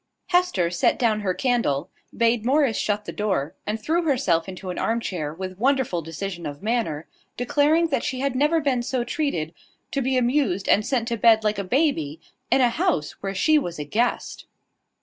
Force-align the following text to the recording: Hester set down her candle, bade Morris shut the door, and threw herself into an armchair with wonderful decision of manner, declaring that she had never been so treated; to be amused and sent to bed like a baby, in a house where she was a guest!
Hester 0.29 0.71
set 0.71 0.97
down 0.97 1.19
her 1.19 1.35
candle, 1.35 1.91
bade 2.17 2.43
Morris 2.43 2.75
shut 2.75 3.05
the 3.05 3.11
door, 3.11 3.53
and 3.67 3.79
threw 3.79 4.01
herself 4.01 4.49
into 4.49 4.71
an 4.71 4.79
armchair 4.79 5.31
with 5.31 5.59
wonderful 5.59 6.01
decision 6.01 6.47
of 6.47 6.63
manner, 6.63 7.07
declaring 7.37 7.89
that 7.89 8.03
she 8.03 8.19
had 8.19 8.35
never 8.35 8.59
been 8.59 8.81
so 8.81 9.03
treated; 9.03 9.53
to 9.91 10.01
be 10.01 10.17
amused 10.17 10.67
and 10.67 10.83
sent 10.87 11.07
to 11.09 11.17
bed 11.17 11.43
like 11.43 11.59
a 11.59 11.63
baby, 11.63 12.19
in 12.49 12.61
a 12.61 12.69
house 12.69 13.11
where 13.21 13.35
she 13.35 13.59
was 13.59 13.77
a 13.77 13.83
guest! 13.85 14.47